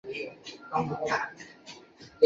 [0.09, 0.31] 于
[0.71, 1.19] 唐奥方。